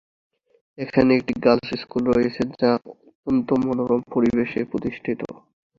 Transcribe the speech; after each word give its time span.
এখানে 0.77 1.11
একটি 1.15 1.33
girls 1.43 1.69
school 1.81 2.03
রয়েছে 2.09 2.41
যা 2.53 2.71
অত্যন্ত 2.91 3.49
মনোরম 3.65 4.01
পরিবেশে 4.13 4.59
প্রতিষ্ঠিত। 4.71 5.21